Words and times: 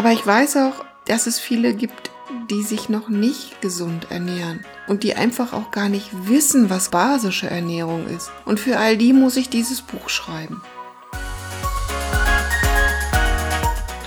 Aber 0.00 0.12
ich 0.12 0.26
weiß 0.26 0.56
auch, 0.56 0.86
dass 1.04 1.26
es 1.26 1.38
viele 1.38 1.74
gibt, 1.74 2.10
die 2.48 2.62
sich 2.62 2.88
noch 2.88 3.10
nicht 3.10 3.60
gesund 3.60 4.10
ernähren 4.10 4.64
und 4.88 5.02
die 5.02 5.14
einfach 5.14 5.52
auch 5.52 5.72
gar 5.72 5.90
nicht 5.90 6.08
wissen, 6.26 6.70
was 6.70 6.90
basische 6.90 7.50
Ernährung 7.50 8.06
ist. 8.06 8.32
Und 8.46 8.58
für 8.58 8.78
all 8.78 8.96
die 8.96 9.12
muss 9.12 9.36
ich 9.36 9.50
dieses 9.50 9.82
Buch 9.82 10.08
schreiben. 10.08 10.62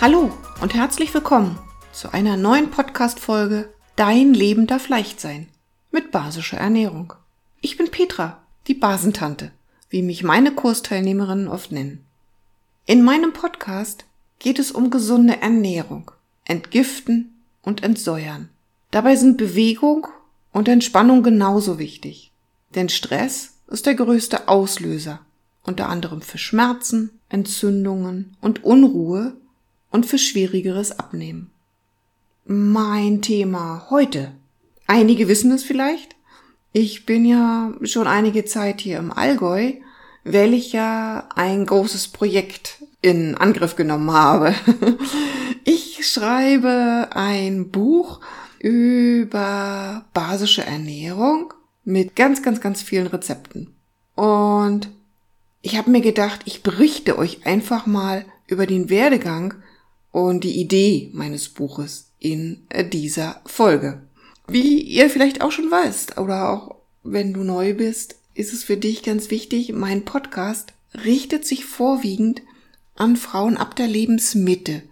Hallo 0.02 0.36
und 0.62 0.74
herzlich 0.74 1.14
willkommen 1.14 1.60
zu 1.92 2.12
einer 2.12 2.38
neuen 2.38 2.72
Podcast-Folge 2.72 3.72
Dein 3.96 4.34
Leben 4.34 4.66
darf 4.66 4.90
leicht 4.90 5.22
sein 5.22 5.48
mit 5.92 6.10
basischer 6.10 6.58
Ernährung. 6.58 7.14
Ich 7.62 7.78
bin 7.78 7.92
Petra, 7.92 8.42
die 8.66 8.74
Basentante, 8.74 9.52
wie 9.92 10.02
mich 10.02 10.24
meine 10.24 10.54
Kursteilnehmerinnen 10.54 11.48
oft 11.48 11.72
nennen. 11.72 12.04
In 12.88 13.04
meinem 13.04 13.32
Podcast 13.32 14.06
geht 14.44 14.60
es 14.60 14.72
um 14.72 14.90
gesunde 14.90 15.42
Ernährung, 15.42 16.12
Entgiften 16.44 17.34
und 17.62 17.82
Entsäuern. 17.82 18.50
Dabei 18.92 19.16
sind 19.16 19.38
Bewegung 19.38 20.06
und 20.52 20.68
Entspannung 20.68 21.24
genauso 21.24 21.80
wichtig. 21.80 22.32
Denn 22.76 22.90
Stress 22.90 23.54
ist 23.68 23.86
der 23.86 23.96
größte 23.96 24.50
Auslöser, 24.50 25.22
unter 25.64 25.88
anderem 25.88 26.22
für 26.22 26.38
Schmerzen, 26.38 27.10
Entzündungen 27.30 28.36
und 28.42 28.66
Unruhe 28.66 29.34
und 29.90 30.06
für 30.06 30.18
schwierigeres 30.18 31.00
Abnehmen. 31.00 31.50
Mein 32.46 33.22
Thema 33.22 33.88
heute. 33.90 34.34
Einige 34.88 35.30
wissen 35.30 35.54
es 35.54 35.64
vielleicht. 35.64 36.18
Ich 36.74 37.06
bin 37.06 37.24
ja 37.24 37.74
schon 37.84 38.08
einige 38.08 38.44
Zeit 38.44 38.82
hier 38.82 38.98
im 38.98 39.14
Allgäu, 39.14 39.76
weil 40.26 40.54
ich 40.54 40.74
ja 40.74 41.30
ein 41.34 41.66
großes 41.66 42.10
Projekt 42.10 42.84
in 43.04 43.36
Angriff 43.36 43.76
genommen 43.76 44.12
habe. 44.12 44.56
Ich 45.66 46.06
schreibe 46.06 47.08
ein 47.12 47.70
Buch 47.70 48.20
über 48.60 50.04
basische 50.14 50.66
Ernährung 50.66 51.54
mit 51.86 52.18
ganz, 52.18 52.44
ganz, 52.44 52.60
ganz 52.60 52.82
vielen 52.82 53.08
Rezepten. 53.08 53.74
Und 54.14 54.90
ich 55.62 55.78
habe 55.78 55.90
mir 55.90 56.02
gedacht, 56.02 56.42
ich 56.44 56.64
berichte 56.64 57.18
euch 57.18 57.46
einfach 57.46 57.86
mal 57.86 58.26
über 58.48 58.66
den 58.68 58.90
Werdegang 58.90 59.54
und 60.12 60.44
die 60.44 60.60
Idee 60.60 61.10
meines 61.14 61.48
Buches 61.48 62.12
in 62.20 62.64
dieser 62.92 63.40
Folge. 63.46 64.02
Wie 64.48 64.82
ihr 64.82 65.10
vielleicht 65.10 65.42
auch 65.42 65.54
schon 65.54 65.72
weißt 65.72 66.18
oder 66.18 66.50
auch 66.50 66.76
wenn 67.04 67.32
du 67.32 67.46
neu 67.46 67.74
bist, 67.74 68.16
ist 68.34 68.52
es 68.52 68.66
für 68.66 68.76
dich 68.76 69.02
ganz 69.04 69.32
wichtig, 69.32 69.72
mein 69.72 70.04
Podcast 70.04 70.74
richtet 71.06 71.46
sich 71.46 71.64
vorwiegend 71.64 72.42
an 72.96 73.16
Frauen 73.16 73.58
ab 73.58 73.76
der 73.76 73.88
Lebensmitte, 73.88 74.84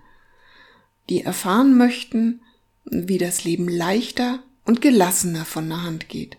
die 1.10 1.22
erfahren 1.22 1.78
möchten, 1.78 2.42
wie 2.86 3.18
das 3.18 3.44
Leben 3.44 3.68
leichter 3.68 4.40
und 4.66 4.82
gelassener 4.82 5.46
von 5.46 5.70
der 5.70 5.84
Hand 5.84 6.10
geht. 6.10 6.38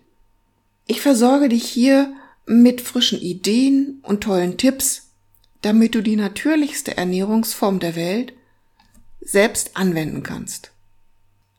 Ich 0.87 1.01
versorge 1.01 1.49
dich 1.49 1.65
hier 1.65 2.13
mit 2.47 2.81
frischen 2.81 3.21
Ideen 3.21 4.01
und 4.03 4.23
tollen 4.23 4.57
Tipps, 4.57 5.11
damit 5.61 5.95
du 5.95 6.03
die 6.03 6.17
natürlichste 6.17 6.97
Ernährungsform 6.97 7.79
der 7.79 7.95
Welt 7.95 8.33
selbst 9.21 9.77
anwenden 9.77 10.23
kannst. 10.23 10.73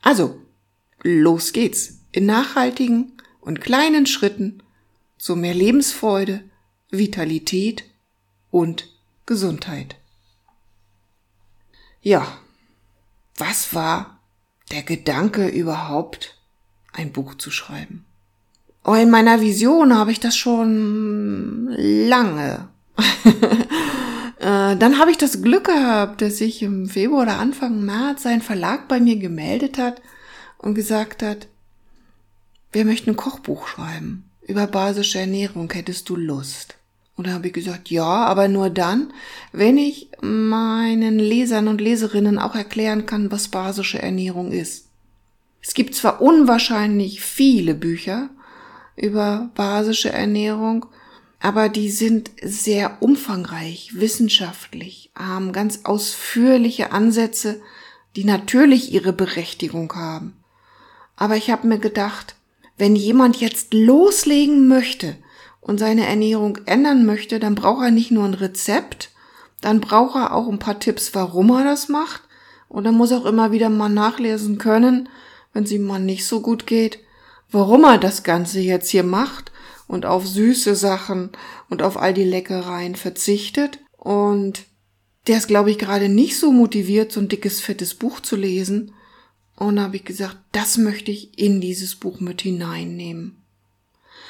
Also, 0.02 0.42
los 1.02 1.54
geht's 1.54 2.00
in 2.12 2.26
nachhaltigen 2.26 3.14
und 3.40 3.62
kleinen 3.62 4.06
Schritten 4.06 4.62
zu 5.18 5.36
mehr 5.36 5.54
Lebensfreude, 5.54 6.44
Vitalität 6.92 7.86
und 8.52 8.93
Gesundheit. 9.26 9.96
Ja, 12.02 12.28
was 13.38 13.74
war 13.74 14.20
der 14.72 14.84
Gedanke 14.84 15.48
überhaupt, 15.48 16.38
ein 16.92 17.12
Buch 17.12 17.36
zu 17.36 17.50
schreiben? 17.50 18.06
Oh, 18.84 18.94
in 18.94 19.10
meiner 19.10 19.40
Vision 19.40 19.96
habe 19.96 20.12
ich 20.12 20.20
das 20.20 20.36
schon 20.36 21.70
lange. 21.78 22.68
Äh, 24.44 24.76
dann 24.76 25.00
habe 25.00 25.10
ich 25.10 25.18
das 25.18 25.42
Glück 25.42 25.68
gehabt, 25.68 26.22
dass 26.22 26.40
sich 26.40 26.62
im 26.64 26.90
Februar 26.90 27.22
oder 27.22 27.40
Anfang 27.40 27.86
März 27.86 28.26
ein 28.26 28.42
Verlag 28.42 28.90
bei 28.90 29.00
mir 29.00 29.16
gemeldet 29.16 29.78
hat 29.78 30.02
und 30.58 30.76
gesagt 30.76 31.24
hat, 31.24 31.48
wir 32.74 32.84
möchten 32.84 33.12
ein 33.12 33.16
Kochbuch 33.16 33.68
schreiben 33.68 34.30
über 34.42 34.68
basische 34.68 35.20
Ernährung. 35.20 35.72
Hättest 35.72 36.10
du 36.10 36.18
Lust? 36.18 36.76
Und 37.16 37.28
da 37.28 37.34
habe 37.34 37.48
ich 37.48 37.54
gesagt, 37.54 37.90
ja, 37.90 38.04
aber 38.04 38.48
nur 38.48 38.70
dann, 38.70 39.14
wenn 39.52 39.78
ich 39.78 40.10
meinen 40.22 41.20
Lesern 41.20 41.68
und 41.68 41.80
Leserinnen 41.80 42.40
auch 42.40 42.56
erklären 42.56 43.06
kann, 43.06 43.32
was 43.32 43.50
basische 43.50 44.02
Ernährung 44.02 44.52
ist. 44.52 44.88
Es 45.62 45.74
gibt 45.74 45.96
zwar 45.96 46.22
unwahrscheinlich 46.22 47.22
viele 47.22 47.76
Bücher 47.76 48.30
über 48.96 49.52
basische 49.56 50.12
Ernährung, 50.12 50.88
aber 51.40 51.70
die 51.70 51.90
sind 51.90 52.32
sehr 52.42 52.98
umfangreich, 53.02 53.92
wissenschaftlich, 53.94 55.12
haben 55.16 55.52
ganz 55.52 55.82
ausführliche 55.84 56.92
Ansätze, 56.92 57.62
die 58.16 58.24
natürlich 58.24 58.92
ihre 58.92 59.14
Berechtigung 59.14 59.94
haben. 59.96 60.38
Aber 61.16 61.36
ich 61.36 61.52
habe 61.52 61.68
mir 61.68 61.80
gedacht, 61.80 62.36
wenn 62.78 62.96
jemand 62.96 63.38
jetzt 63.38 63.74
loslegen 63.74 64.68
möchte 64.68 65.16
und 65.64 65.80
seine 65.80 66.06
Ernährung 66.06 66.60
ändern 66.66 67.06
möchte, 67.06 67.40
dann 67.40 67.56
braucht 67.56 67.84
er 67.84 67.92
nicht 67.92 68.12
nur 68.12 68.26
ein 68.26 68.34
Rezept, 68.34 69.12
dann 69.62 69.80
braucht 69.80 70.16
er 70.16 70.36
auch 70.36 70.50
ein 70.50 70.60
paar 70.60 70.80
Tipps, 70.80 71.16
warum 71.16 71.50
er 71.52 71.64
das 71.64 71.88
macht. 71.88 72.22
Und 72.68 72.84
dann 72.84 72.96
muss 72.96 73.12
er 73.12 73.20
auch 73.20 73.26
immer 73.26 73.52
wieder 73.52 73.70
mal 73.70 73.90
nachlesen 73.90 74.58
können, 74.58 75.08
wenn 75.54 75.64
es 75.64 75.72
ihm 75.72 75.84
mal 75.84 76.00
nicht 76.00 76.26
so 76.26 76.42
gut 76.42 76.68
geht, 76.68 77.00
warum 77.50 77.84
er 77.86 77.98
das 77.98 78.24
Ganze 78.24 78.60
jetzt 78.60 78.90
hier 78.90 79.04
macht 79.04 79.52
und 79.88 80.06
auf 80.06 80.28
süße 80.28 80.76
Sachen 80.76 81.30
und 81.70 81.82
auf 81.82 81.98
all 81.98 82.14
die 82.14 82.24
Leckereien 82.24 82.96
verzichtet. 82.96 83.80
Und 83.98 84.66
der 85.28 85.38
ist, 85.38 85.48
glaube 85.48 85.72
ich, 85.72 85.78
gerade 85.78 86.10
nicht 86.10 86.38
so 86.38 86.52
motiviert, 86.52 87.12
so 87.12 87.22
ein 87.22 87.30
dickes, 87.30 87.62
fettes 87.62 87.94
Buch 87.94 88.20
zu 88.20 88.36
lesen. 88.36 88.94
Und 89.56 89.78
da 89.78 89.84
habe 89.84 89.96
ich 89.96 90.04
gesagt, 90.04 90.38
das 90.52 90.78
möchte 90.78 91.12
ich 91.12 91.38
in 91.40 91.62
dieses 91.62 91.96
Buch 91.96 92.20
mit 92.20 92.42
hineinnehmen. 92.42 93.43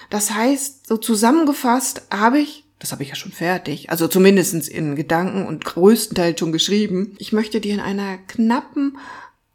Das 0.09 0.31
heißt, 0.31 0.87
so 0.87 0.97
zusammengefasst 0.97 2.03
habe 2.11 2.39
ich, 2.39 2.65
das 2.79 2.91
habe 2.91 3.03
ich 3.03 3.09
ja 3.09 3.15
schon 3.15 3.31
fertig, 3.31 3.89
also 3.89 4.07
zumindestens 4.07 4.67
in 4.67 4.95
Gedanken 4.95 5.45
und 5.45 5.65
größtenteils 5.65 6.39
schon 6.39 6.51
geschrieben, 6.51 7.15
ich 7.17 7.31
möchte 7.31 7.61
dir 7.61 7.73
in 7.73 7.79
einer 7.79 8.17
knappen 8.17 8.97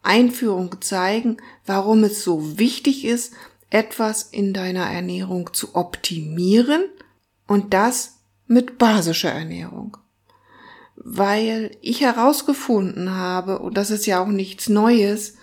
Einführung 0.03 0.81
zeigen, 0.81 1.37
warum 1.67 2.05
es 2.05 2.25
so 2.25 2.59
wichtig 2.59 3.05
ist, 3.05 3.35
etwas 3.71 4.23
in 4.23 4.55
deiner 4.55 4.87
Ernährung 4.87 5.53
zu 5.53 5.75
optimieren 5.75 6.85
und 7.47 7.75
das 7.75 8.19
mit 8.47 8.79
basischer 8.79 9.31
Ernährung. 9.31 9.99
Weil 10.97 11.77
ich 11.81 12.01
herausgefunden 12.01 13.15
habe, 13.15 13.59
und 13.59 13.77
das 13.77 13.91
ist 13.91 14.07
ja 14.07 14.23
auch 14.23 14.29
nichts 14.29 14.69
Neues, 14.69 15.35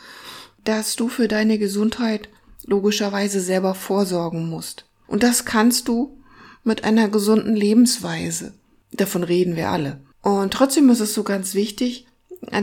dass 0.63 0.95
du 0.95 1.07
für 1.07 1.27
deine 1.27 1.59
Gesundheit 1.59 2.29
logischerweise 2.65 3.39
selber 3.39 3.75
vorsorgen 3.75 4.49
musst. 4.49 4.85
Und 5.07 5.23
das 5.23 5.45
kannst 5.45 5.87
du 5.87 6.17
mit 6.63 6.83
einer 6.83 7.09
gesunden 7.09 7.55
Lebensweise. 7.55 8.53
Davon 8.91 9.23
reden 9.23 9.55
wir 9.55 9.69
alle. 9.69 9.99
Und 10.21 10.53
trotzdem 10.53 10.89
ist 10.89 10.99
es 10.99 11.13
so 11.13 11.23
ganz 11.23 11.53
wichtig, 11.53 12.07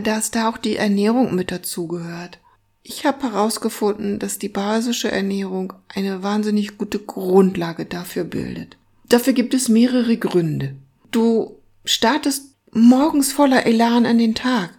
dass 0.03 0.30
da 0.30 0.48
auch 0.48 0.58
die 0.58 0.76
Ernährung 0.76 1.34
mit 1.34 1.50
dazugehört. 1.50 2.38
Ich 2.82 3.06
habe 3.06 3.22
herausgefunden, 3.22 4.19
dass 4.19 4.38
die 4.38 4.48
basische 4.48 5.10
Ernährung 5.10 5.72
eine 5.88 6.22
wahnsinnig 6.22 6.78
gute 6.78 6.98
Grundlage 6.98 7.84
dafür 7.84 8.25
bildet. 8.25 8.76
Dafür 9.09 9.32
gibt 9.32 9.54
es 9.54 9.69
mehrere 9.69 10.16
Gründe. 10.16 10.74
Du 11.12 11.59
startest 11.84 12.56
morgens 12.72 13.33
voller 13.33 13.66
Elan 13.66 14.06
an 14.06 14.18
den 14.18 14.34
Tag 14.34 14.71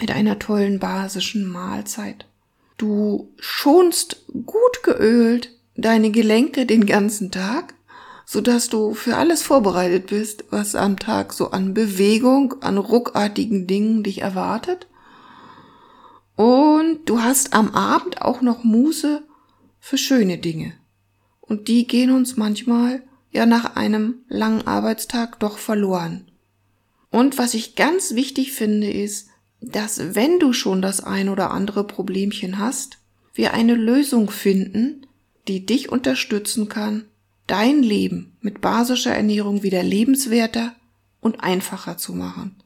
mit 0.00 0.10
einer 0.10 0.38
tollen 0.38 0.78
basischen 0.78 1.48
Mahlzeit. 1.48 2.26
Du 2.76 3.30
schonst 3.38 4.24
gut 4.44 4.82
geölt 4.82 5.50
deine 5.78 6.10
Gelenke 6.10 6.66
den 6.66 6.84
ganzen 6.84 7.30
Tag, 7.30 7.74
so 8.26 8.40
dass 8.42 8.68
du 8.68 8.92
für 8.92 9.16
alles 9.16 9.42
vorbereitet 9.42 10.08
bist, 10.08 10.44
was 10.50 10.74
am 10.74 10.98
Tag 10.98 11.32
so 11.32 11.52
an 11.52 11.72
Bewegung, 11.72 12.60
an 12.60 12.76
ruckartigen 12.76 13.66
Dingen 13.66 14.02
dich 14.02 14.20
erwartet. 14.20 14.86
Und 16.36 17.06
du 17.06 17.22
hast 17.22 17.54
am 17.54 17.70
Abend 17.70 18.20
auch 18.20 18.42
noch 18.42 18.64
Muße 18.64 19.22
für 19.80 19.96
schöne 19.96 20.38
Dinge. 20.38 20.74
Und 21.40 21.68
die 21.68 21.86
gehen 21.86 22.10
uns 22.10 22.36
manchmal 22.36 23.02
ja 23.30 23.46
nach 23.46 23.76
einem 23.76 24.16
langen 24.28 24.66
Arbeitstag 24.66 25.40
doch 25.40 25.58
verloren. 25.58 26.30
Und 27.10 27.38
was 27.38 27.54
ich 27.54 27.76
ganz 27.76 28.14
wichtig 28.14 28.52
finde, 28.52 28.90
ist, 28.90 29.28
dass 29.60 30.14
wenn 30.14 30.38
du 30.38 30.52
schon 30.52 30.82
das 30.82 31.00
ein 31.00 31.28
oder 31.28 31.50
andere 31.50 31.84
Problemchen 31.86 32.58
hast, 32.58 32.98
wir 33.32 33.54
eine 33.54 33.74
Lösung 33.74 34.30
finden, 34.30 35.06
die 35.48 35.66
dich 35.66 35.90
unterstützen 35.90 36.68
kann, 36.68 37.04
dein 37.46 37.82
Leben 37.82 38.36
mit 38.40 38.60
basischer 38.60 39.14
Ernährung 39.14 39.62
wieder 39.62 39.82
lebenswerter 39.82 40.74
und 41.20 41.42
einfacher 41.42 41.96
zu 41.96 42.12
machen. 42.12 42.56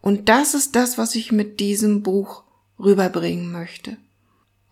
Und 0.00 0.28
das 0.28 0.54
ist 0.54 0.74
das, 0.74 0.98
was 0.98 1.14
ich 1.14 1.30
mit 1.30 1.60
diesem 1.60 2.02
Buch 2.02 2.42
rüberbringen 2.78 3.52
möchte. 3.52 3.98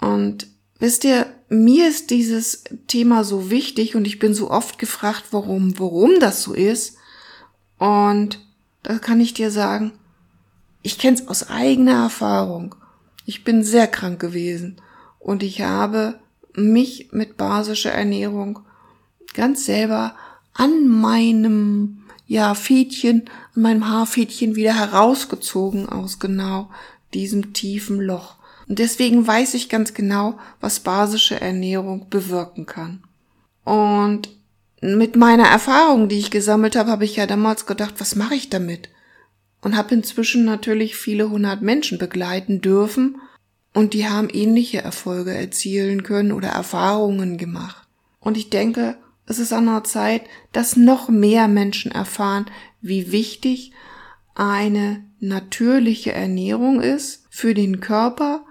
Und 0.00 0.46
wisst 0.78 1.04
ihr, 1.04 1.26
mir 1.48 1.88
ist 1.88 2.10
dieses 2.10 2.64
Thema 2.86 3.24
so 3.24 3.50
wichtig 3.50 3.94
und 3.94 4.06
ich 4.06 4.18
bin 4.18 4.34
so 4.34 4.50
oft 4.50 4.78
gefragt, 4.78 5.24
warum, 5.30 5.78
warum 5.78 6.18
das 6.20 6.42
so 6.42 6.54
ist. 6.54 6.96
Und 7.78 8.40
da 8.82 8.98
kann 8.98 9.20
ich 9.20 9.34
dir 9.34 9.50
sagen, 9.50 9.92
ich 10.82 10.98
kenne 10.98 11.18
es 11.18 11.28
aus 11.28 11.50
eigener 11.50 12.04
Erfahrung. 12.04 12.74
Ich 13.26 13.44
bin 13.44 13.62
sehr 13.62 13.86
krank 13.86 14.20
gewesen 14.20 14.80
und 15.18 15.42
ich 15.42 15.60
habe 15.60 16.18
mich 16.58 17.08
mit 17.12 17.36
basischer 17.36 17.92
Ernährung 17.92 18.60
ganz 19.34 19.64
selber 19.64 20.14
an 20.54 20.88
meinem 20.88 22.04
ja 22.26 22.54
Fädchen, 22.54 23.28
an 23.54 23.62
meinem 23.62 23.88
Haarfädchen 23.88 24.54
wieder 24.54 24.74
herausgezogen 24.74 25.88
aus 25.88 26.18
genau 26.18 26.68
diesem 27.14 27.52
tiefen 27.54 28.00
Loch. 28.00 28.36
Und 28.68 28.78
deswegen 28.78 29.26
weiß 29.26 29.54
ich 29.54 29.70
ganz 29.70 29.94
genau, 29.94 30.38
was 30.60 30.80
basische 30.80 31.40
Ernährung 31.40 32.08
bewirken 32.10 32.66
kann. 32.66 33.02
Und 33.64 34.28
mit 34.80 35.16
meiner 35.16 35.46
Erfahrung, 35.46 36.08
die 36.08 36.18
ich 36.18 36.30
gesammelt 36.30 36.76
habe, 36.76 36.90
habe 36.90 37.04
ich 37.04 37.16
ja 37.16 37.26
damals 37.26 37.66
gedacht, 37.66 37.94
was 37.98 38.14
mache 38.14 38.34
ich 38.34 38.50
damit? 38.50 38.90
Und 39.62 39.76
habe 39.76 39.94
inzwischen 39.94 40.44
natürlich 40.44 40.96
viele 40.96 41.30
hundert 41.30 41.62
Menschen 41.62 41.98
begleiten 41.98 42.60
dürfen 42.60 43.16
und 43.78 43.94
die 43.94 44.08
haben 44.08 44.28
ähnliche 44.28 44.82
Erfolge 44.82 45.32
erzielen 45.32 46.02
können 46.02 46.32
oder 46.32 46.48
Erfahrungen 46.48 47.38
gemacht. 47.38 47.86
Und 48.18 48.36
ich 48.36 48.50
denke, 48.50 48.98
es 49.24 49.38
ist 49.38 49.52
an 49.52 49.66
der 49.66 49.84
Zeit, 49.84 50.22
dass 50.50 50.74
noch 50.74 51.08
mehr 51.08 51.46
Menschen 51.46 51.92
erfahren, 51.92 52.46
wie 52.80 53.12
wichtig 53.12 53.70
eine 54.34 55.04
natürliche 55.20 56.10
Ernährung 56.12 56.80
ist 56.80 57.24
für 57.30 57.54
den 57.54 57.78
Körper 57.78 58.44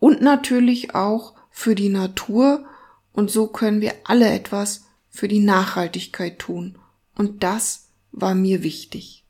und 0.00 0.20
natürlich 0.20 0.94
auch 0.94 1.32
für 1.50 1.74
die 1.74 1.88
Natur. 1.88 2.66
Und 3.14 3.30
so 3.30 3.46
können 3.46 3.80
wir 3.80 3.94
alle 4.04 4.28
etwas 4.28 4.84
für 5.08 5.28
die 5.28 5.40
Nachhaltigkeit 5.40 6.38
tun. 6.38 6.76
Und 7.16 7.42
das 7.42 7.88
war 8.12 8.34
mir 8.34 8.62
wichtig. 8.62 9.23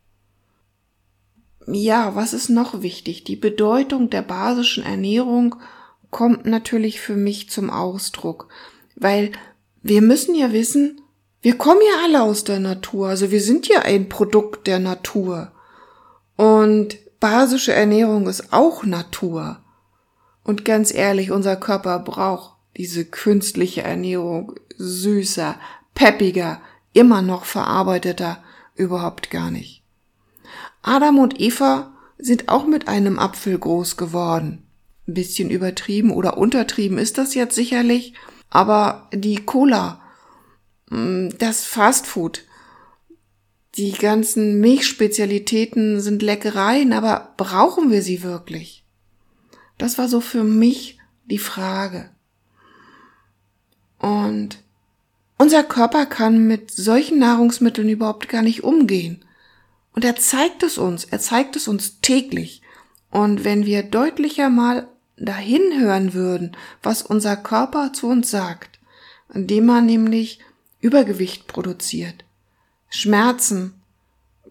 Ja, 1.66 2.14
was 2.14 2.32
ist 2.34 2.50
noch 2.50 2.82
wichtig? 2.82 3.24
Die 3.24 3.36
Bedeutung 3.36 4.10
der 4.10 4.22
basischen 4.22 4.84
Ernährung 4.84 5.56
kommt 6.10 6.46
natürlich 6.46 7.00
für 7.00 7.16
mich 7.16 7.50
zum 7.50 7.70
Ausdruck, 7.70 8.48
weil 8.96 9.32
wir 9.82 10.02
müssen 10.02 10.34
ja 10.34 10.52
wissen, 10.52 11.00
wir 11.40 11.56
kommen 11.58 11.80
ja 11.80 12.04
alle 12.04 12.22
aus 12.22 12.44
der 12.44 12.60
Natur, 12.60 13.08
also 13.08 13.30
wir 13.30 13.40
sind 13.40 13.68
ja 13.68 13.80
ein 13.80 14.08
Produkt 14.08 14.66
der 14.66 14.78
Natur. 14.78 15.52
Und 16.36 16.96
basische 17.20 17.72
Ernährung 17.72 18.28
ist 18.28 18.52
auch 18.52 18.84
Natur. 18.84 19.60
Und 20.42 20.64
ganz 20.64 20.92
ehrlich, 20.92 21.30
unser 21.30 21.56
Körper 21.56 21.98
braucht 21.98 22.56
diese 22.76 23.04
künstliche 23.04 23.82
Ernährung 23.82 24.54
süßer, 24.76 25.56
peppiger, 25.94 26.60
immer 26.92 27.22
noch 27.22 27.44
verarbeiteter 27.44 28.42
überhaupt 28.74 29.30
gar 29.30 29.50
nicht. 29.50 29.83
Adam 30.84 31.18
und 31.18 31.40
Eva 31.40 31.92
sind 32.18 32.50
auch 32.50 32.66
mit 32.66 32.88
einem 32.88 33.18
Apfel 33.18 33.58
groß 33.58 33.96
geworden. 33.96 34.62
Ein 35.08 35.14
bisschen 35.14 35.50
übertrieben 35.50 36.10
oder 36.10 36.36
untertrieben 36.36 36.98
ist 36.98 37.16
das 37.16 37.34
jetzt 37.34 37.54
sicherlich, 37.54 38.12
aber 38.50 39.08
die 39.12 39.36
Cola, 39.36 40.02
mm, 40.90 41.30
das 41.38 41.64
Fastfood, 41.64 42.44
die 43.76 43.92
ganzen 43.92 44.60
Milchspezialitäten 44.60 46.00
sind 46.00 46.22
Leckereien, 46.22 46.92
aber 46.92 47.32
brauchen 47.38 47.90
wir 47.90 48.02
sie 48.02 48.22
wirklich? 48.22 48.84
Das 49.78 49.96
war 49.96 50.08
so 50.08 50.20
für 50.20 50.44
mich 50.44 50.98
die 51.24 51.38
Frage. 51.38 52.10
Und 53.98 54.58
unser 55.38 55.64
Körper 55.64 56.04
kann 56.04 56.46
mit 56.46 56.70
solchen 56.70 57.18
Nahrungsmitteln 57.18 57.88
überhaupt 57.88 58.28
gar 58.28 58.42
nicht 58.42 58.62
umgehen. 58.62 59.24
Und 59.94 60.04
er 60.04 60.16
zeigt 60.16 60.62
es 60.62 60.76
uns, 60.76 61.04
er 61.04 61.20
zeigt 61.20 61.56
es 61.56 61.68
uns 61.68 62.00
täglich. 62.00 62.62
Und 63.10 63.44
wenn 63.44 63.64
wir 63.64 63.84
deutlicher 63.84 64.50
mal 64.50 64.88
dahin 65.16 65.78
hören 65.78 66.14
würden, 66.14 66.56
was 66.82 67.02
unser 67.02 67.36
Körper 67.36 67.92
zu 67.92 68.08
uns 68.08 68.30
sagt, 68.30 68.80
indem 69.32 69.68
er 69.68 69.80
nämlich 69.80 70.40
Übergewicht 70.80 71.46
produziert, 71.46 72.24
Schmerzen, 72.90 73.80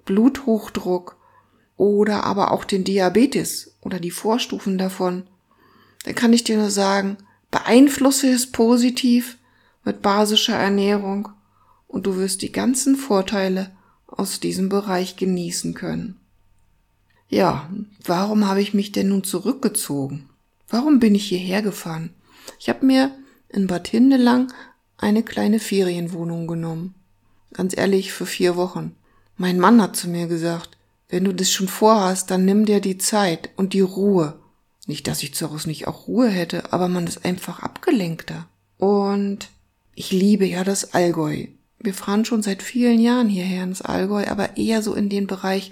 Bluthochdruck 0.05 1.17
oder 1.77 2.23
aber 2.23 2.51
auch 2.51 2.63
den 2.63 2.83
Diabetes 2.83 3.75
oder 3.81 3.99
die 3.99 4.11
Vorstufen 4.11 4.77
davon, 4.77 5.27
dann 6.05 6.15
kann 6.15 6.33
ich 6.33 6.43
dir 6.43 6.57
nur 6.57 6.69
sagen, 6.69 7.17
beeinflusse 7.51 8.29
es 8.29 8.51
positiv 8.51 9.37
mit 9.83 10.01
basischer 10.01 10.55
Ernährung 10.55 11.29
und 11.87 12.05
du 12.05 12.15
wirst 12.15 12.41
die 12.41 12.51
ganzen 12.51 12.95
Vorteile 12.95 13.71
aus 14.17 14.39
diesem 14.39 14.69
Bereich 14.69 15.15
genießen 15.15 15.73
können. 15.73 16.19
Ja, 17.29 17.69
warum 18.03 18.47
habe 18.47 18.61
ich 18.61 18.73
mich 18.73 18.91
denn 18.91 19.09
nun 19.09 19.23
zurückgezogen? 19.23 20.29
Warum 20.69 20.99
bin 20.99 21.15
ich 21.15 21.25
hierher 21.25 21.61
gefahren? 21.61 22.11
Ich 22.59 22.69
habe 22.69 22.85
mir 22.85 23.11
in 23.49 23.67
Bad 23.67 23.87
Hindelang 23.87 24.51
eine 24.97 25.23
kleine 25.23 25.59
Ferienwohnung 25.59 26.47
genommen. 26.47 26.95
Ganz 27.53 27.75
ehrlich, 27.77 28.11
für 28.11 28.25
vier 28.25 28.55
Wochen. 28.55 28.95
Mein 29.37 29.59
Mann 29.59 29.81
hat 29.81 29.95
zu 29.95 30.09
mir 30.09 30.27
gesagt, 30.27 30.77
wenn 31.09 31.25
du 31.25 31.33
das 31.33 31.51
schon 31.51 31.67
vorhast, 31.67 32.31
dann 32.31 32.45
nimm 32.45 32.65
dir 32.65 32.81
die 32.81 32.97
Zeit 32.97 33.49
und 33.55 33.73
die 33.73 33.81
Ruhe. 33.81 34.39
Nicht, 34.87 35.07
dass 35.07 35.23
ich 35.23 35.31
daraus 35.31 35.65
nicht 35.65 35.87
auch 35.87 36.07
Ruhe 36.07 36.29
hätte, 36.29 36.73
aber 36.73 36.87
man 36.87 37.07
ist 37.07 37.23
einfach 37.23 37.59
abgelenkter. 37.59 38.47
Und 38.77 39.49
ich 39.95 40.11
liebe 40.11 40.45
ja 40.45 40.63
das 40.63 40.93
Allgäu. 40.93 41.47
Wir 41.83 41.93
fahren 41.93 42.23
schon 42.23 42.41
seit 42.41 42.63
vielen 42.63 42.99
Jahren 42.99 43.27
hierher 43.27 43.63
ins 43.63 43.81
Allgäu, 43.81 44.25
aber 44.27 44.57
eher 44.57 44.81
so 44.81 44.93
in 44.93 45.09
den 45.09 45.27
Bereich 45.27 45.69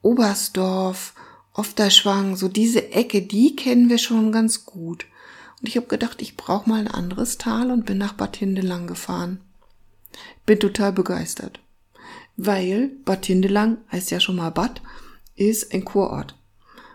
Oberstdorf, 0.00 1.14
Ofterschwang, 1.52 2.34
so 2.34 2.48
diese 2.48 2.92
Ecke, 2.92 3.22
die 3.22 3.54
kennen 3.54 3.90
wir 3.90 3.98
schon 3.98 4.32
ganz 4.32 4.64
gut. 4.64 5.06
Und 5.60 5.68
ich 5.68 5.76
habe 5.76 5.86
gedacht, 5.86 6.22
ich 6.22 6.36
brauche 6.36 6.68
mal 6.68 6.80
ein 6.80 6.88
anderes 6.88 7.38
Tal 7.38 7.70
und 7.70 7.84
bin 7.84 7.98
nach 7.98 8.14
Bad 8.14 8.36
Hindelang 8.36 8.86
gefahren. 8.86 9.40
Bin 10.46 10.58
total 10.58 10.92
begeistert. 10.92 11.60
Weil 12.36 12.90
Bad 13.04 13.26
Hindelang 13.26 13.78
heißt 13.92 14.10
ja 14.10 14.20
schon 14.20 14.36
mal 14.36 14.50
Bad, 14.50 14.80
ist 15.36 15.72
ein 15.74 15.84
Kurort. 15.84 16.36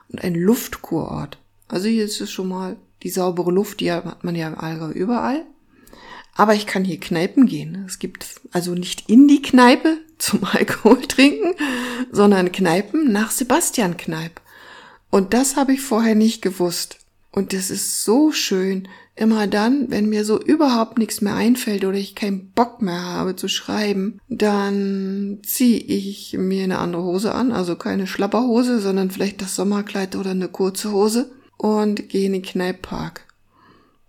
Und 0.10 0.24
ein 0.24 0.34
Luftkurort. 0.34 1.38
Also 1.68 1.88
hier 1.88 2.04
ist 2.04 2.20
es 2.20 2.32
schon 2.32 2.48
mal 2.48 2.78
die 3.04 3.10
saubere 3.10 3.52
Luft, 3.52 3.80
die 3.80 3.92
hat 3.92 4.24
man 4.24 4.36
ja 4.36 4.48
im 4.48 4.58
Allgäu 4.58 4.90
überall. 4.90 5.46
Aber 6.40 6.56
ich 6.56 6.66
kann 6.66 6.86
hier 6.86 7.02
Kneipen 7.02 7.48
gehen. 7.48 7.84
Es 7.86 8.00
gibt 8.00 8.26
also 8.54 8.74
nicht 8.74 9.10
in 9.10 9.28
die 9.28 9.42
Kneipe 9.42 9.98
zum 10.18 10.42
Alkohol 10.50 11.02
trinken, 11.02 11.54
sondern 12.14 12.54
Kneipen 12.54 13.12
nach 13.12 13.32
Sebastian 13.32 13.98
Kneip. 13.98 14.40
Und 15.10 15.34
das 15.34 15.58
habe 15.58 15.74
ich 15.74 15.82
vorher 15.82 16.16
nicht 16.16 16.42
gewusst. 16.42 17.00
Und 17.34 17.52
das 17.52 17.70
ist 17.70 18.06
so 18.06 18.32
schön. 18.32 18.88
Immer 19.18 19.48
dann, 19.48 19.92
wenn 19.92 20.08
mir 20.08 20.24
so 20.24 20.42
überhaupt 20.42 20.98
nichts 20.98 21.20
mehr 21.20 21.36
einfällt 21.36 21.84
oder 21.84 21.98
ich 21.98 22.16
keinen 22.16 22.52
Bock 22.52 22.82
mehr 22.82 23.04
habe 23.04 23.36
zu 23.36 23.50
schreiben, 23.50 24.22
dann 24.30 25.40
ziehe 25.46 25.82
ich 25.82 26.38
mir 26.40 26.64
eine 26.64 26.80
andere 26.80 27.04
Hose 27.04 27.36
an, 27.36 27.52
also 27.52 27.76
keine 27.76 28.08
Schlapperhose, 28.08 28.80
sondern 28.80 29.12
vielleicht 29.12 29.42
das 29.42 29.58
Sommerkleid 29.58 30.16
oder 30.16 30.32
eine 30.32 30.48
kurze 30.48 30.94
Hose 30.94 31.32
und 31.58 32.08
gehe 32.08 32.28
in 32.28 32.32
den 32.32 32.44
Kneipppark. 32.44 33.26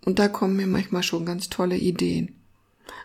Und 0.05 0.19
da 0.19 0.27
kommen 0.27 0.55
mir 0.55 0.67
manchmal 0.67 1.03
schon 1.03 1.25
ganz 1.25 1.49
tolle 1.49 1.77
Ideen. 1.77 2.35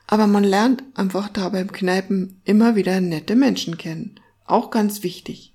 Aber 0.07 0.27
man 0.27 0.45
lernt 0.45 0.83
einfach 0.95 1.29
da 1.29 1.49
beim 1.49 1.73
Kneipen 1.73 2.41
immer 2.45 2.77
wieder 2.77 3.01
nette 3.01 3.37
Menschen 3.37 3.77
kennen. 3.77 4.21
Auch 4.45 4.71
ganz 4.71 5.03
wichtig. 5.03 5.53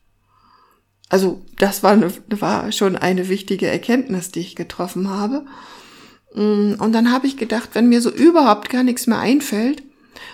Also 1.10 1.42
das 1.58 1.84
war, 1.84 1.92
eine, 1.92 2.12
war 2.30 2.72
schon 2.72 2.96
eine 2.96 3.28
wichtige 3.28 3.68
Erkenntnis, 3.68 4.32
die 4.32 4.40
ich 4.40 4.56
getroffen 4.56 5.10
habe. 5.10 5.46
Mm, 6.34 6.76
und 6.80 6.94
dann 6.94 7.12
habe 7.12 7.28
ich 7.28 7.38
gedacht, 7.38 7.72
wenn 7.74 7.90
mir 7.90 8.02
so 8.02 8.10
überhaupt 8.10 8.70
gar 8.70 8.84
nichts 8.84 9.08
mehr 9.08 9.20
einfällt, 9.20 9.84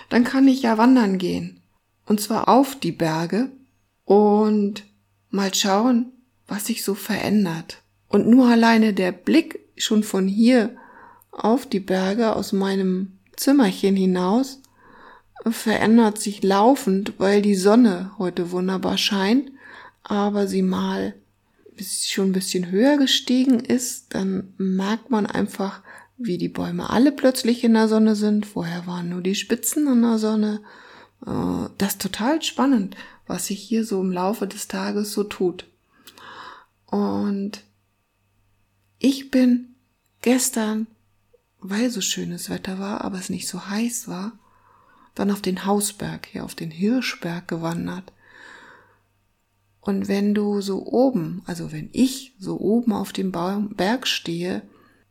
dann 0.08 0.24
kann 0.24 0.46
ich 0.46 0.62
ja 0.62 0.78
wandern 0.78 1.18
gehen. 1.18 1.60
Und 2.06 2.20
zwar 2.20 2.48
auf 2.48 2.76
die 2.76 2.92
Berge 2.92 3.50
und 4.04 4.84
mal 5.30 5.52
schauen, 5.54 6.12
was 6.46 6.66
sich 6.66 6.84
so 6.84 6.94
verändert. 6.94 7.82
Und 8.08 8.26
nur 8.26 8.48
alleine 8.48 8.94
der 8.94 9.12
Blick 9.12 9.60
schon 9.76 10.02
von 10.02 10.26
hier 10.26 10.76
auf 11.38 11.66
die 11.66 11.80
Berge 11.80 12.34
aus 12.34 12.52
meinem 12.52 13.18
Zimmerchen 13.36 13.96
hinaus 13.96 14.60
verändert 15.46 16.18
sich 16.18 16.42
laufend, 16.42 17.14
weil 17.18 17.42
die 17.42 17.54
Sonne 17.54 18.10
heute 18.18 18.50
wunderbar 18.50 18.98
scheint 18.98 19.50
aber 20.08 20.48
sie 20.48 20.62
mal 20.62 21.14
schon 21.80 22.30
ein 22.30 22.32
bisschen 22.32 22.70
höher 22.70 22.96
gestiegen 22.96 23.60
ist, 23.60 24.14
dann 24.14 24.54
merkt 24.56 25.10
man 25.10 25.26
einfach, 25.26 25.82
wie 26.16 26.38
die 26.38 26.48
Bäume 26.48 26.90
alle 26.90 27.12
plötzlich 27.12 27.62
in 27.62 27.74
der 27.74 27.86
Sonne 27.86 28.16
sind. 28.16 28.46
Vorher 28.46 28.86
waren 28.86 29.10
nur 29.10 29.20
die 29.20 29.36
Spitzen 29.36 29.86
in 29.86 30.02
der 30.02 30.18
Sonne. 30.18 30.60
Äh, 31.24 31.68
das 31.76 31.92
ist 31.92 32.02
total 32.02 32.42
spannend, 32.42 32.96
was 33.28 33.46
sich 33.46 33.60
hier 33.60 33.84
so 33.84 34.00
im 34.00 34.10
Laufe 34.10 34.48
des 34.48 34.66
Tages 34.66 35.12
so 35.12 35.22
tut. 35.22 35.66
Und 36.86 37.62
Ich 38.98 39.30
bin 39.30 39.76
gestern, 40.22 40.88
weil 41.60 41.90
so 41.90 42.00
schönes 42.00 42.50
Wetter 42.50 42.78
war, 42.78 43.02
aber 43.02 43.18
es 43.18 43.30
nicht 43.30 43.48
so 43.48 43.66
heiß 43.66 44.08
war, 44.08 44.32
dann 45.14 45.30
auf 45.30 45.42
den 45.42 45.66
Hausberg 45.66 46.26
hier, 46.26 46.44
auf 46.44 46.54
den 46.54 46.70
Hirschberg 46.70 47.48
gewandert. 47.48 48.12
Und 49.80 50.06
wenn 50.06 50.34
du 50.34 50.60
so 50.60 50.84
oben, 50.86 51.42
also 51.46 51.72
wenn 51.72 51.88
ich 51.92 52.34
so 52.38 52.58
oben 52.58 52.92
auf 52.92 53.12
dem 53.12 53.32
Berg 53.32 54.06
stehe 54.06 54.62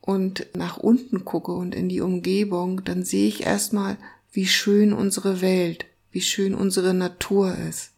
und 0.02 0.48
nach 0.56 0.78
unten 0.78 1.26
gucke 1.26 1.52
und 1.52 1.76
in 1.76 1.90
die 1.90 2.02
Umgebung, 2.02 2.84
dann 2.84 3.04
sehe 3.04 3.28
ich 3.28 3.46
erstmal, 3.46 3.98
wie 4.32 4.46
schön 4.46 4.94
unsere 4.94 5.42
Welt, 5.42 5.86
wie 6.12 6.22
schön 6.22 6.54
unsere 6.54 6.94
Natur 6.94 7.56
ist. 7.56 7.92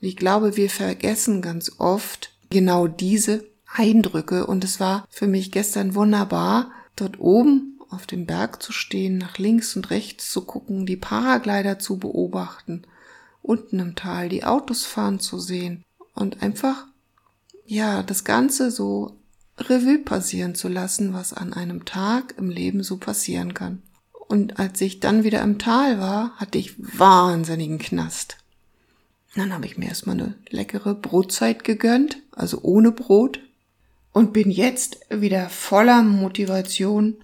Und 0.00 0.08
ich 0.08 0.16
glaube, 0.16 0.56
wir 0.56 0.68
vergessen 0.68 1.40
ganz 1.40 1.72
oft 1.78 2.30
genau 2.50 2.86
diese 2.86 3.44
Eindrücke 3.66 4.46
und 4.46 4.64
es 4.64 4.80
war 4.80 5.06
für 5.10 5.26
mich 5.26 5.50
gestern 5.50 5.94
wunderbar, 5.94 6.70
dort 6.96 7.20
oben 7.20 7.78
auf 7.90 8.06
dem 8.06 8.26
Berg 8.26 8.62
zu 8.62 8.72
stehen, 8.72 9.18
nach 9.18 9.38
links 9.38 9.76
und 9.76 9.90
rechts 9.90 10.30
zu 10.30 10.42
gucken, 10.44 10.86
die 10.86 10.96
Paraglider 10.96 11.78
zu 11.78 11.98
beobachten, 11.98 12.82
unten 13.42 13.78
im 13.78 13.94
Tal 13.94 14.28
die 14.28 14.44
Autos 14.44 14.84
fahren 14.84 15.20
zu 15.20 15.38
sehen 15.38 15.84
und 16.14 16.42
einfach, 16.42 16.86
ja, 17.64 18.02
das 18.02 18.24
Ganze 18.24 18.70
so 18.70 19.16
Revue 19.58 19.98
passieren 19.98 20.54
zu 20.54 20.68
lassen, 20.68 21.14
was 21.14 21.32
an 21.32 21.52
einem 21.52 21.84
Tag 21.84 22.34
im 22.38 22.50
Leben 22.50 22.82
so 22.82 22.96
passieren 22.96 23.54
kann. 23.54 23.82
Und 24.28 24.58
als 24.58 24.80
ich 24.80 25.00
dann 25.00 25.24
wieder 25.24 25.42
im 25.42 25.58
Tal 25.58 26.00
war, 26.00 26.32
hatte 26.36 26.58
ich 26.58 26.74
wahnsinnigen 26.78 27.78
Knast. 27.78 28.38
Dann 29.36 29.52
habe 29.52 29.66
ich 29.66 29.78
mir 29.78 29.88
erstmal 29.88 30.16
eine 30.16 30.34
leckere 30.48 30.94
Brotzeit 30.94 31.62
gegönnt, 31.62 32.18
also 32.32 32.60
ohne 32.62 32.90
Brot, 32.90 33.40
und 34.16 34.32
bin 34.32 34.50
jetzt 34.50 35.00
wieder 35.10 35.50
voller 35.50 36.02
Motivation 36.02 37.16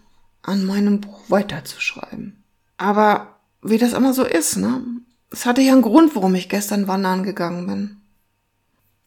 an 0.43 0.67
meinem 0.67 1.01
Buch 1.01 1.23
weiterzuschreiben. 1.29 2.45
Aber 2.77 3.39
wie 3.63 3.79
das 3.79 3.95
immer 3.95 4.13
so 4.13 4.25
ist, 4.25 4.59
ne? 4.59 4.85
Es 5.31 5.47
hatte 5.47 5.63
ja 5.63 5.73
einen 5.73 5.81
Grund, 5.81 6.15
warum 6.15 6.35
ich 6.35 6.51
gestern 6.51 6.89
wandern 6.89 7.23
gegangen 7.23 7.67
bin. 7.67 7.97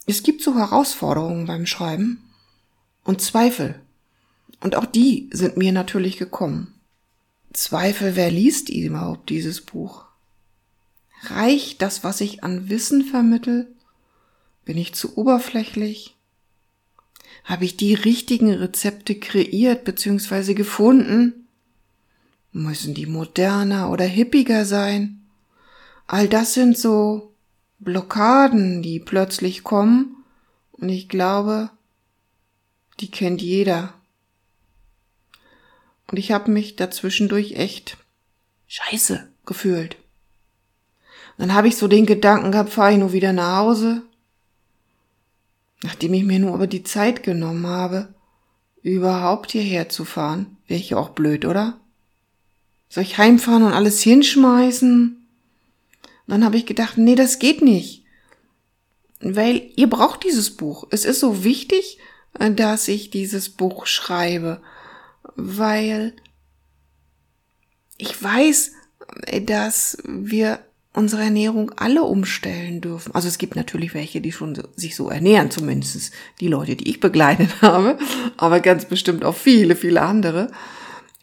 Es 0.08 0.24
gibt 0.24 0.42
so 0.42 0.56
Herausforderungen 0.56 1.46
beim 1.46 1.68
Schreiben 1.68 2.24
und 3.04 3.22
Zweifel. 3.22 3.80
Und 4.62 4.76
auch 4.76 4.88
die 4.88 5.30
sind 5.32 5.56
mir 5.56 5.72
natürlich 5.72 6.18
gekommen. 6.18 6.74
Zweifel, 7.54 8.16
wer 8.16 8.32
liest 8.32 8.70
überhaupt 8.70 9.30
dieses 9.30 9.62
Buch? 9.62 10.06
Reicht 11.26 11.84
das, 11.84 12.04
was 12.04 12.20
ich 12.20 12.44
an 12.44 12.68
Wissen 12.68 13.04
vermittel? 13.04 13.72
Bin 14.64 14.76
ich 14.76 14.96
zu 14.96 15.20
oberflächlich? 15.20 16.15
Habe 17.46 17.64
ich 17.64 17.78
die 17.78 17.94
richtigen 17.94 18.52
Rezepte 18.52 19.16
kreiert 19.16 19.86
bzw. 19.86 20.56
gefunden? 20.56 21.48
Müssen 22.52 22.94
die 22.94 23.06
moderner 23.06 23.92
oder 23.92 24.06
hippiger 24.06 24.66
sein? 24.66 25.22
All 26.08 26.28
das 26.28 26.54
sind 26.56 26.78
so 26.78 27.34
Blockaden, 27.80 28.82
die 28.82 29.00
plötzlich 29.00 29.64
kommen. 29.64 30.24
Und 30.72 30.90
ich 30.90 31.08
glaube, 31.08 31.70
die 33.00 33.12
kennt 33.12 33.42
jeder. 33.42 33.94
Und 36.10 36.18
ich 36.18 36.32
habe 36.32 36.52
mich 36.52 36.76
dazwischendurch 36.76 37.54
echt 37.54 37.98
scheiße 38.68 39.28
gefühlt. 39.46 39.98
Dann 41.38 41.54
habe 41.54 41.68
ich 41.68 41.78
so 41.78 41.88
den 41.88 42.06
Gedanken 42.06 42.52
gehabt, 42.52 42.72
fahre 42.72 42.94
ich 42.94 42.98
nur 42.98 43.14
wieder 43.14 43.34
nach 43.34 43.58
Hause. 43.58 44.02
Nachdem 45.84 46.14
ich 46.14 46.24
mir 46.24 46.40
nur 46.40 46.54
aber 46.54 46.68
die 46.68 46.84
Zeit 46.84 47.24
genommen 47.24 47.68
habe, 47.68 48.14
überhaupt 48.82 49.52
hierher 49.52 49.90
zu 49.90 50.06
fahren, 50.06 50.58
wäre 50.68 50.80
ich 50.80 50.96
auch 50.96 51.10
blöd, 51.10 51.46
oder? 51.46 51.80
Soll 52.90 53.04
ich 53.04 53.18
heimfahren 53.18 53.64
und 53.64 53.74
alles 53.74 54.02
hinschmeißen? 54.02 55.22
dann 56.28 56.44
habe 56.44 56.58
ich 56.58 56.66
gedacht, 56.66 56.98
nee, 56.98 57.16
das 57.16 57.38
geht 57.38 57.62
nicht. 57.62 58.04
Weil 59.20 59.70
ihr 59.76 59.88
braucht 59.90 60.24
dieses 60.24 60.56
Buch. 60.58 60.88
Es 60.90 61.06
ist 61.06 61.20
so 61.20 61.44
wichtig, 61.44 62.00
äh, 62.40 62.52
dass 62.52 62.88
ich 62.88 63.12
dieses 63.12 63.50
Buch 63.50 63.86
schreibe, 63.86 64.62
weil 65.36 66.14
ich 67.98 68.22
weiß, 68.22 68.72
äh, 69.28 69.42
dass 69.42 69.98
wir 70.04 70.65
unsere 70.96 71.24
Ernährung 71.24 71.72
alle 71.76 72.04
umstellen 72.04 72.82
dürfen. 72.82 73.14
Also 73.14 73.28
es 73.28 73.38
gibt 73.38 73.56
natürlich 73.56 73.94
welche, 73.94 74.22
die 74.22 74.32
schon 74.32 74.62
sich 74.76 74.96
so 74.96 75.10
ernähren, 75.10 75.52
zumindest 75.52 76.12
die 76.40 76.48
Leute, 76.48 76.76
die 76.76 76.90
ich 76.90 77.00
begleitet 77.00 77.50
habe, 77.62 77.98
aber 78.38 78.60
ganz 78.60 78.86
bestimmt 78.86 79.24
auch 79.24 79.36
viele, 79.36 79.76
viele 79.76 80.02
andere. 80.02 80.52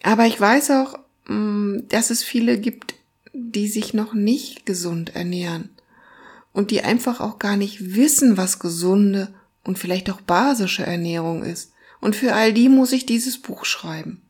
Aber 0.03 0.25
ich 0.25 0.39
weiß 0.39 0.71
auch, 0.71 0.99
mm, 1.27 1.87
dass 1.89 2.09
es 2.09 2.23
viele 2.23 2.59
gibt, 2.59 2.95
die 3.33 3.67
sich 3.67 3.93
noch 3.93 4.13
nicht 4.13 4.65
gesund 4.65 5.15
ernähren 5.15 5.69
und 6.53 6.69
die 6.69 6.83
einfach 6.83 7.19
auch 7.19 7.39
gar 7.39 7.57
nicht 7.57 7.95
wissen, 7.95 8.37
was 8.37 8.59
gesunde 8.59 9.33
und 9.63 9.79
vielleicht 9.79 10.09
auch 10.11 10.21
basische 10.21 10.85
Ernährung 10.85 11.43
ist. 11.43 11.71
Und 11.99 12.15
für 12.15 12.33
all 12.33 12.53
die 12.53 12.69
muss 12.69 12.91
ich 12.91 13.05
dieses 13.05 13.41
Buch 13.41 13.65
schreiben. 13.65 14.21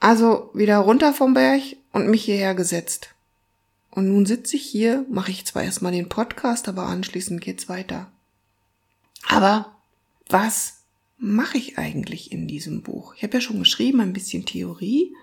Also 0.00 0.50
wieder 0.52 0.78
runter 0.78 1.12
vom 1.12 1.34
Berg 1.34 1.62
und 1.92 2.08
mich 2.08 2.24
hierher 2.24 2.54
gesetzt. 2.54 3.13
Und 3.94 4.08
nun 4.08 4.26
sitze 4.26 4.56
ich 4.56 4.64
hier, 4.64 5.06
mache 5.08 5.30
ich 5.30 5.44
zwar 5.44 5.62
erstmal 5.62 5.92
den 5.92 6.08
Podcast, 6.08 6.68
aber 6.68 6.86
anschließend 6.86 7.40
geht's 7.40 7.68
weiter. 7.68 8.10
Aber 9.28 9.72
was 10.28 10.80
mache 11.16 11.58
ich 11.58 11.78
eigentlich 11.78 12.32
in 12.32 12.48
diesem 12.48 12.82
Buch? 12.82 13.14
Ich 13.16 13.22
habe 13.22 13.34
ja 13.34 13.40
schon 13.40 13.60
geschrieben, 13.60 14.00
ein 14.00 14.12
bisschen 14.12 14.44
Theorie 14.44 15.14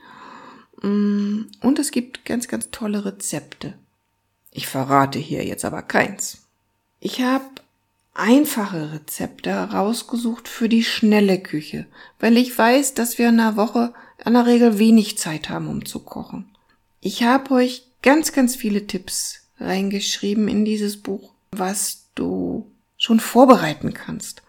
Mm, 0.82 1.44
und 1.62 1.80
es 1.80 1.92
gibt 1.92 2.26
ganz, 2.26 2.48
ganz 2.48 2.70
tolle 2.72 3.06
Rezepte. 3.06 3.74
Ich 4.52 4.68
verrate 4.68 5.20
hier 5.20 5.46
jetzt 5.46 5.64
aber 5.64 5.82
keins. 5.82 6.46
Ich 7.00 7.22
habe 7.22 7.46
einfache 8.14 8.94
Rezepte 8.94 9.54
rausgesucht 9.54 10.48
für 10.48 10.68
die 10.68 10.84
schnelle 10.84 11.40
Küche, 11.40 11.86
weil 12.20 12.38
ich 12.38 12.58
weiß, 12.58 12.94
dass 12.94 13.18
wir 13.18 13.30
in 13.30 13.40
einer 13.40 13.56
Woche 13.56 13.94
in 14.26 14.34
der 14.34 14.46
Regel 14.46 14.78
wenig 14.78 15.18
Zeit 15.18 15.50
haben, 15.50 15.68
um 15.68 15.86
zu 15.86 16.00
kochen. 16.00 16.50
Ich 17.00 17.24
habe 17.24 17.52
euch 17.52 17.84
ganz, 18.02 18.32
ganz 18.34 18.56
viele 18.56 18.88
Tipps 18.88 19.48
reingeschrieben 19.60 20.48
in 20.48 20.66
dieses 20.66 21.02
Buch, 21.02 21.34
was 21.52 22.08
du 22.16 22.72
schon 22.98 23.20
vorbereiten 23.20 23.94
kannst, 23.94 24.44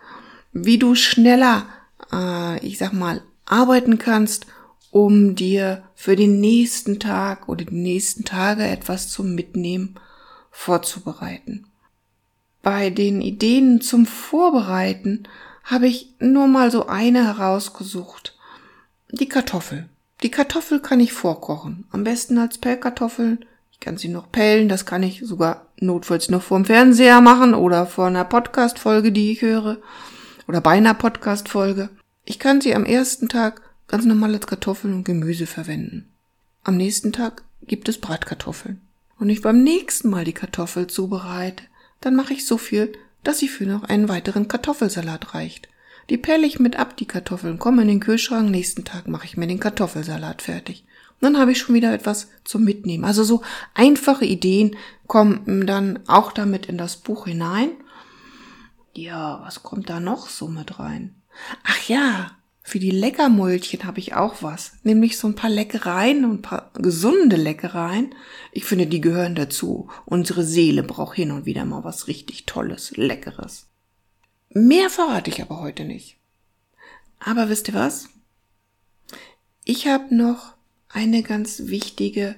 wie 0.52 0.78
du 0.78 0.94
schneller, 0.94 1.66
äh, 2.12 2.64
ich 2.64 2.78
sag 2.78 2.92
mal, 2.92 3.22
arbeiten 3.46 3.98
kannst 3.98 4.46
um 4.90 5.34
dir 5.34 5.84
für 5.94 6.16
den 6.16 6.38
nächsten 6.40 7.00
Tag 7.00 7.48
oder 7.48 7.64
die 7.64 7.74
nächsten 7.74 8.24
Tage 8.24 8.64
etwas 8.64 9.08
zum 9.08 9.34
Mitnehmen 9.34 9.98
vorzubereiten. 10.50 11.66
Bei 12.60 12.90
den 12.90 13.22
Ideen 13.22 13.80
zum 13.80 14.04
Vorbereiten 14.04 15.24
habe 15.64 15.88
ich 15.88 16.14
nur 16.20 16.46
mal 16.46 16.70
so 16.70 16.86
eine 16.86 17.24
herausgesucht. 17.24 18.36
Die 19.10 19.28
Kartoffel. 19.28 19.88
Die 20.22 20.30
Kartoffel 20.30 20.80
kann 20.80 21.00
ich 21.00 21.12
vorkochen. 21.12 21.84
Am 21.90 22.04
besten 22.04 22.38
als 22.38 22.58
Pellkartoffeln. 22.58 23.44
Ich 23.72 23.80
kann 23.80 23.96
sie 23.96 24.08
noch 24.08 24.30
pellen. 24.30 24.68
Das 24.68 24.86
kann 24.86 25.02
ich 25.02 25.22
sogar 25.24 25.66
notfalls 25.78 26.28
noch 26.28 26.42
vorm 26.42 26.64
Fernseher 26.64 27.20
machen 27.20 27.54
oder 27.54 27.86
vor 27.86 28.06
einer 28.06 28.24
Podcast-Folge, 28.24 29.10
die 29.10 29.32
ich 29.32 29.42
höre. 29.42 29.78
Oder 30.46 30.60
bei 30.60 30.70
einer 30.70 30.94
Podcast-Folge. 30.94 31.88
Ich 32.24 32.38
kann 32.38 32.60
sie 32.60 32.74
am 32.74 32.84
ersten 32.84 33.28
Tag 33.28 33.62
ganz 33.88 34.04
normale 34.04 34.38
Kartoffeln 34.38 34.94
und 34.94 35.04
Gemüse 35.04 35.46
verwenden. 35.46 36.08
Am 36.62 36.76
nächsten 36.76 37.12
Tag 37.12 37.42
gibt 37.62 37.88
es 37.88 37.98
Bratkartoffeln. 37.98 38.80
Und 39.18 39.28
ich 39.28 39.42
beim 39.42 39.64
nächsten 39.64 40.08
Mal 40.08 40.24
die 40.24 40.32
Kartoffel 40.32 40.86
zubereite, 40.86 41.64
dann 42.00 42.14
mache 42.14 42.32
ich 42.32 42.46
so 42.46 42.58
viel, 42.58 42.92
dass 43.24 43.38
sie 43.38 43.48
für 43.48 43.64
noch 43.64 43.84
einen 43.84 44.08
weiteren 44.08 44.46
Kartoffelsalat 44.46 45.34
reicht. 45.34 45.68
Die 46.10 46.18
pelle 46.18 46.46
ich 46.46 46.58
mit 46.58 46.76
ab, 46.76 46.96
die 46.96 47.06
Kartoffeln, 47.06 47.58
komme 47.58 47.82
in 47.82 47.88
den 47.88 48.00
Kühlschrank, 48.00 48.50
nächsten 48.50 48.84
Tag 48.84 49.06
mache 49.08 49.26
ich 49.26 49.36
mir 49.36 49.46
den 49.46 49.60
Kartoffelsalat 49.60 50.42
fertig. 50.42 50.84
Und 51.20 51.22
dann 51.22 51.38
habe 51.38 51.52
ich 51.52 51.58
schon 51.58 51.74
wieder 51.74 51.92
etwas 51.92 52.28
zum 52.44 52.64
Mitnehmen. 52.64 53.04
Also 53.04 53.22
so 53.22 53.42
einfache 53.74 54.24
Ideen 54.24 54.76
kommen 55.06 55.66
dann 55.66 56.00
auch 56.08 56.32
damit 56.32 56.66
in 56.66 56.76
das 56.76 56.96
Buch 56.96 57.26
hinein. 57.26 57.70
Ja, 58.94 59.40
was 59.44 59.62
kommt 59.62 59.88
da 59.88 60.00
noch 60.00 60.28
so 60.28 60.48
mit 60.48 60.78
rein? 60.78 61.14
Ach 61.64 61.88
ja, 61.88 62.32
für 62.62 62.78
die 62.78 62.90
Leckermäulchen 62.90 63.84
habe 63.84 63.98
ich 63.98 64.14
auch 64.14 64.42
was, 64.42 64.72
nämlich 64.82 65.18
so 65.18 65.26
ein 65.28 65.34
paar 65.34 65.50
Leckereien 65.50 66.24
und 66.24 66.32
ein 66.32 66.42
paar 66.42 66.70
gesunde 66.74 67.36
Leckereien. 67.36 68.14
Ich 68.52 68.64
finde, 68.64 68.86
die 68.86 69.00
gehören 69.00 69.34
dazu. 69.34 69.88
Unsere 70.04 70.44
Seele 70.44 70.82
braucht 70.82 71.16
hin 71.16 71.32
und 71.32 71.44
wieder 71.44 71.64
mal 71.64 71.84
was 71.84 72.06
richtig 72.06 72.46
Tolles, 72.46 72.96
Leckeres. 72.96 73.71
Mehr 74.54 74.90
verrate 74.90 75.30
ich 75.30 75.40
aber 75.40 75.60
heute 75.60 75.84
nicht. 75.84 76.16
Aber 77.18 77.48
wisst 77.48 77.68
ihr 77.68 77.74
was? 77.74 78.08
Ich 79.64 79.86
habe 79.86 80.14
noch 80.14 80.54
eine 80.88 81.22
ganz 81.22 81.66
wichtige 81.66 82.34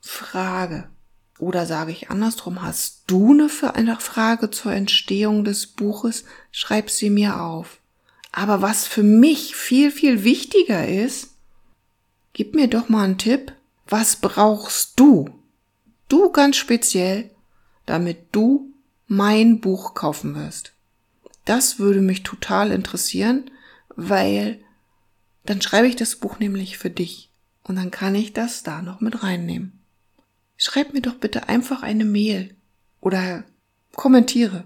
Frage. 0.00 0.90
Oder 1.38 1.66
sage 1.66 1.90
ich 1.90 2.10
andersrum, 2.10 2.62
hast 2.62 3.04
du 3.06 3.32
eine 3.62 3.96
Frage 3.98 4.50
zur 4.50 4.72
Entstehung 4.72 5.44
des 5.44 5.66
Buches? 5.66 6.24
Schreib 6.52 6.90
sie 6.90 7.10
mir 7.10 7.40
auf. 7.40 7.78
Aber 8.30 8.60
was 8.60 8.86
für 8.86 9.02
mich 9.02 9.56
viel, 9.56 9.90
viel 9.90 10.22
wichtiger 10.22 10.86
ist, 10.86 11.30
gib 12.34 12.54
mir 12.54 12.68
doch 12.68 12.88
mal 12.88 13.04
einen 13.04 13.18
Tipp. 13.18 13.52
Was 13.86 14.16
brauchst 14.16 14.98
du? 15.00 15.30
Du 16.08 16.30
ganz 16.30 16.56
speziell, 16.56 17.30
damit 17.86 18.18
du 18.32 18.70
mein 19.06 19.60
Buch 19.60 19.94
kaufen 19.94 20.34
wirst. 20.34 20.73
Das 21.44 21.78
würde 21.78 22.00
mich 22.00 22.22
total 22.22 22.70
interessieren, 22.70 23.50
weil 23.96 24.60
dann 25.44 25.60
schreibe 25.60 25.86
ich 25.86 25.96
das 25.96 26.16
Buch 26.16 26.38
nämlich 26.38 26.78
für 26.78 26.90
dich 26.90 27.30
und 27.62 27.76
dann 27.76 27.90
kann 27.90 28.14
ich 28.14 28.32
das 28.32 28.62
da 28.62 28.82
noch 28.82 29.00
mit 29.00 29.22
reinnehmen. 29.22 29.80
Schreib 30.56 30.94
mir 30.94 31.02
doch 31.02 31.16
bitte 31.16 31.48
einfach 31.48 31.82
eine 31.82 32.04
Mail 32.04 32.54
oder 33.00 33.44
kommentiere. 33.92 34.64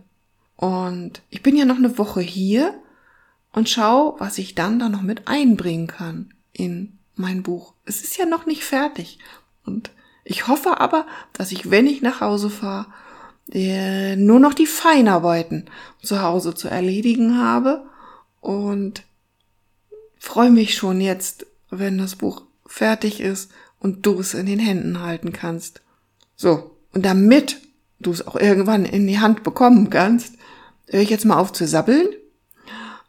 Und 0.56 1.22
ich 1.30 1.42
bin 1.42 1.56
ja 1.56 1.64
noch 1.64 1.76
eine 1.76 1.98
Woche 1.98 2.20
hier 2.20 2.80
und 3.52 3.68
schau, 3.68 4.16
was 4.18 4.38
ich 4.38 4.54
dann 4.54 4.78
da 4.78 4.88
noch 4.88 5.02
mit 5.02 5.28
einbringen 5.28 5.86
kann 5.86 6.34
in 6.52 6.98
mein 7.14 7.42
Buch. 7.42 7.74
Es 7.84 8.02
ist 8.02 8.16
ja 8.16 8.26
noch 8.26 8.46
nicht 8.46 8.64
fertig. 8.64 9.18
Und 9.64 9.90
ich 10.24 10.46
hoffe 10.46 10.80
aber, 10.80 11.06
dass 11.32 11.52
ich, 11.52 11.70
wenn 11.70 11.86
ich 11.86 12.02
nach 12.02 12.20
Hause 12.20 12.50
fahre, 12.50 12.86
äh, 13.52 14.16
nur 14.16 14.40
noch 14.40 14.54
die 14.54 14.66
Feinarbeiten 14.66 15.66
zu 16.02 16.22
Hause 16.22 16.54
zu 16.54 16.68
erledigen 16.68 17.38
habe 17.38 17.84
und 18.40 19.02
freue 20.18 20.50
mich 20.50 20.74
schon 20.74 21.00
jetzt, 21.00 21.46
wenn 21.70 21.98
das 21.98 22.16
Buch 22.16 22.42
fertig 22.66 23.20
ist 23.20 23.50
und 23.80 24.04
du 24.04 24.20
es 24.20 24.34
in 24.34 24.46
den 24.46 24.58
Händen 24.58 25.00
halten 25.00 25.32
kannst. 25.32 25.80
So, 26.36 26.76
und 26.92 27.04
damit 27.04 27.58
du 28.00 28.10
es 28.10 28.26
auch 28.26 28.36
irgendwann 28.36 28.84
in 28.84 29.06
die 29.06 29.20
Hand 29.20 29.42
bekommen 29.42 29.90
kannst, 29.90 30.34
höre 30.86 31.00
ich 31.00 31.10
jetzt 31.10 31.24
mal 31.24 31.38
auf 31.38 31.52
zu 31.52 31.66
sabbeln 31.66 32.08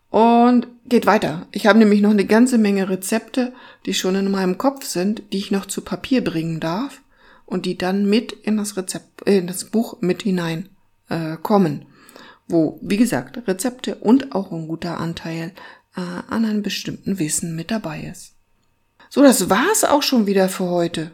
und 0.10 0.68
geht 0.86 1.06
weiter. 1.06 1.48
Ich 1.52 1.68
habe 1.68 1.80
nämlich 1.80 2.02
noch 2.02 2.10
eine 2.10 2.26
ganze 2.26 2.58
Menge 2.58 2.90
Rezepte, 2.90 3.54
die 3.86 3.94
schon 3.94 4.16
in 4.16 4.32
meinem 4.32 4.58
Kopf 4.58 4.86
sind, 4.86 5.22
die 5.32 5.38
ich 5.38 5.52
noch 5.52 5.66
zu 5.66 5.82
Papier 5.82 6.24
bringen 6.24 6.60
darf 6.60 7.02
und 7.50 7.66
die 7.66 7.78
dann 7.78 8.08
mit 8.08 8.32
in 8.32 8.58
das 8.58 8.78
Rezept, 8.78 9.28
äh, 9.28 9.40
in 9.40 9.48
das 9.48 9.66
Buch 9.66 9.98
mit 10.02 10.22
hinein 10.22 10.70
äh, 11.10 11.36
kommen. 11.36 11.88
Wo, 12.48 12.80
wie 12.84 12.98
gesagt, 12.98 13.48
Rezepte 13.48 13.96
und 13.96 14.34
auch 14.34 14.52
ein 14.52 14.68
guter 14.68 15.00
Anteil 15.00 15.54
äh, 15.96 16.02
an 16.02 16.46
einem 16.46 16.62
bestimmten 16.62 17.18
Wissen 17.18 17.56
mit 17.56 17.72
dabei 17.72 18.02
ist. 18.04 18.36
So, 19.10 19.24
das 19.24 19.50
war's 19.50 19.84
auch 19.84 20.04
schon 20.04 20.28
wieder 20.28 20.48
für 20.48 20.66
heute. 20.66 21.12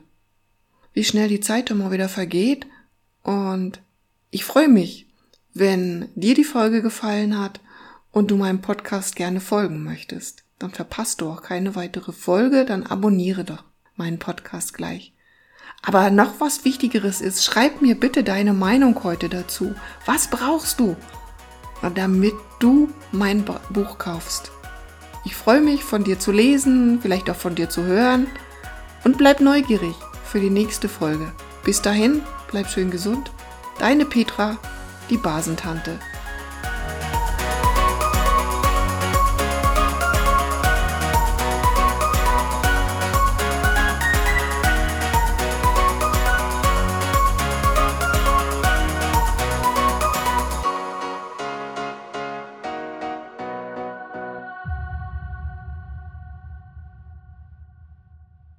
Wie 0.93 1.05
schnell 1.05 1.29
die 1.29 1.39
Zeit 1.39 1.71
immer 1.71 1.91
wieder 1.91 2.09
vergeht. 2.09 2.67
Und 3.23 3.81
ich 4.29 4.43
freue 4.43 4.67
mich, 4.67 5.07
wenn 5.53 6.09
dir 6.15 6.35
die 6.35 6.43
Folge 6.43 6.81
gefallen 6.81 7.39
hat 7.39 7.61
und 8.11 8.29
du 8.29 8.35
meinem 8.35 8.61
Podcast 8.61 9.15
gerne 9.15 9.39
folgen 9.39 9.83
möchtest. 9.85 10.43
Dann 10.59 10.71
verpasst 10.71 11.21
du 11.21 11.29
auch 11.29 11.41
keine 11.41 11.75
weitere 11.75 12.11
Folge, 12.11 12.65
dann 12.65 12.83
abonniere 12.83 13.45
doch 13.45 13.63
meinen 13.95 14.19
Podcast 14.19 14.73
gleich. 14.73 15.14
Aber 15.82 16.10
noch 16.10 16.39
was 16.39 16.65
Wichtigeres 16.65 17.22
ist, 17.22 17.46
schreib 17.46 17.82
mir 17.82 18.00
bitte 18.00 18.24
deine 18.24 18.53
Meinung 18.53 19.03
heute 19.03 19.29
dazu. 19.29 19.75
Was 20.05 20.29
brauchst 20.29 20.79
du, 20.79 20.96
damit 21.94 22.34
du 22.60 22.89
mein 23.12 23.46
Buch 23.70 23.98
kaufst? 23.98 24.51
Ich 25.25 25.36
freue 25.36 25.62
mich, 25.62 25.84
von 25.84 26.03
dir 26.03 26.20
zu 26.20 26.32
lesen, 26.32 27.00
vielleicht 27.01 27.29
auch 27.29 27.36
von 27.36 27.55
dir 27.55 27.70
zu 27.70 27.84
hören 27.84 28.27
und 29.03 29.17
bleib 29.17 29.41
neugierig 29.41 29.96
für 30.24 30.39
die 30.39 30.50
nächste 30.50 30.89
Folge. 30.89 31.32
Bis 31.63 31.82
dahin, 31.82 32.22
bleib 32.51 32.67
schön 32.67 32.91
gesund. 32.91 33.32
Deine 33.79 34.05
Petra, 34.05 34.58
die 35.10 35.17
Basentante. 35.17 36.00